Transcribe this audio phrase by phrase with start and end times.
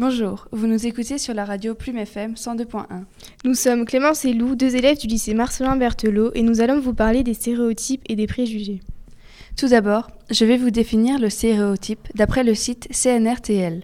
[0.00, 2.84] Bonjour, vous nous écoutez sur la radio Plume FM 102.1.
[3.44, 6.94] Nous sommes Clémence et Lou, deux élèves du lycée Marcelin Berthelot, et nous allons vous
[6.94, 8.78] parler des stéréotypes et des préjugés.
[9.56, 13.82] Tout d'abord, je vais vous définir le stéréotype d'après le site CNRTL.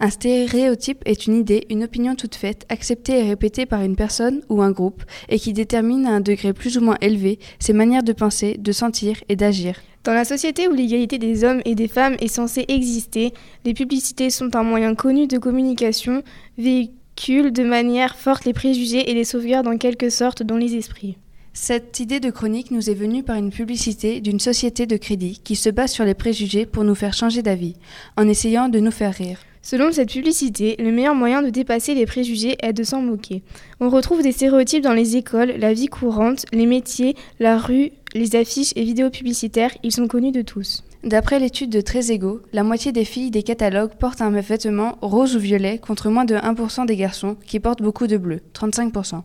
[0.00, 4.42] Un stéréotype est une idée, une opinion toute faite, acceptée et répétée par une personne
[4.48, 8.02] ou un groupe, et qui détermine à un degré plus ou moins élevé ses manières
[8.02, 9.80] de penser, de sentir et d'agir.
[10.04, 13.32] Dans la société où l'égalité des hommes et des femmes est censée exister,
[13.64, 16.22] les publicités sont un moyen connu de communication,
[16.58, 21.16] véhiculent de manière forte les préjugés et les sauvegardent en quelque sorte dans les esprits.
[21.58, 25.56] Cette idée de chronique nous est venue par une publicité d'une société de crédit qui
[25.56, 27.74] se base sur les préjugés pour nous faire changer d'avis,
[28.18, 29.40] en essayant de nous faire rire.
[29.68, 33.42] Selon cette publicité, le meilleur moyen de dépasser les préjugés est de s'en moquer.
[33.80, 38.36] On retrouve des stéréotypes dans les écoles, la vie courante, les métiers, la rue, les
[38.36, 40.84] affiches et vidéos publicitaires, ils sont connus de tous.
[41.02, 45.40] D'après l'étude de Trésego, la moitié des filles des catalogues portent un vêtement rose ou
[45.40, 49.22] violet contre moins de 1% des garçons qui portent beaucoup de bleu, 35%.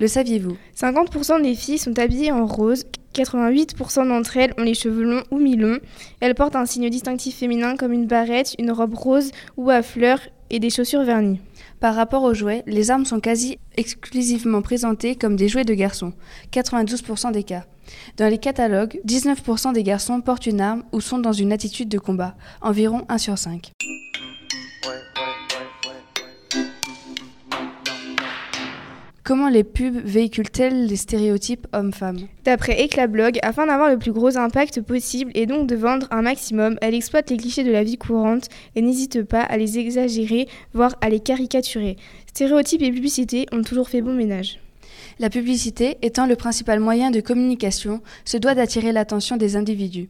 [0.00, 0.56] Le saviez-vous?
[0.80, 5.38] 50% des filles sont habillées en rose, 88% d'entre elles ont les cheveux longs ou
[5.38, 5.78] mi-longs.
[6.20, 10.20] Elles portent un signe distinctif féminin comme une barrette, une robe rose ou à fleurs
[10.50, 11.40] et des chaussures vernies.
[11.80, 16.12] Par rapport aux jouets, les armes sont quasi exclusivement présentées comme des jouets de garçons,
[16.52, 17.64] 92% des cas.
[18.16, 21.98] Dans les catalogues, 19% des garçons portent une arme ou sont dans une attitude de
[21.98, 23.72] combat, environ 1 sur 5.
[29.24, 32.28] Comment les pubs véhiculent-elles les stéréotypes hommes-femmes?
[32.44, 36.76] D'après Eclablog, afin d'avoir le plus gros impact possible et donc de vendre un maximum,
[36.82, 40.94] elle exploite les clichés de la vie courante et n'hésite pas à les exagérer, voire
[41.00, 41.96] à les caricaturer.
[42.26, 44.60] Stéréotypes et publicités ont toujours fait bon ménage.
[45.18, 50.08] La publicité, étant le principal moyen de communication, se doit d'attirer l'attention des individus.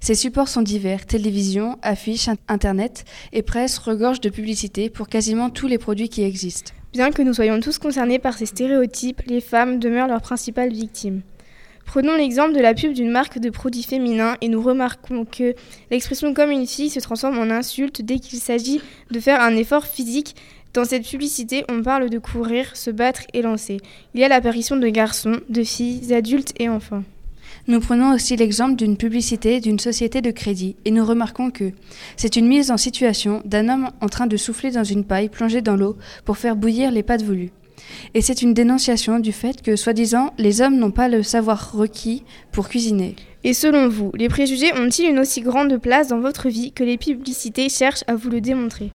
[0.00, 5.68] Ces supports sont divers, télévision, affiches, internet et presse regorgent de publicités pour quasiment tous
[5.68, 6.72] les produits qui existent.
[6.96, 11.20] Bien que nous soyons tous concernés par ces stéréotypes, les femmes demeurent leurs principales victimes.
[11.84, 15.54] Prenons l'exemple de la pub d'une marque de produits féminins et nous remarquons que
[15.90, 18.80] l'expression comme une fille se transforme en insulte dès qu'il s'agit
[19.10, 20.36] de faire un effort physique.
[20.72, 23.76] Dans cette publicité, on parle de courir, se battre et lancer.
[24.14, 27.02] Il y a l'apparition de garçons, de filles, adultes et enfants.
[27.68, 31.72] Nous prenons aussi l'exemple d'une publicité d'une société de crédit et nous remarquons que
[32.16, 35.62] c'est une mise en situation d'un homme en train de souffler dans une paille plongée
[35.62, 37.50] dans l'eau pour faire bouillir les pâtes voulues.
[38.14, 42.22] Et c'est une dénonciation du fait que, soi-disant, les hommes n'ont pas le savoir requis
[42.52, 43.16] pour cuisiner.
[43.42, 46.98] Et selon vous, les préjugés ont-ils une aussi grande place dans votre vie que les
[46.98, 48.92] publicités cherchent à vous le démontrer?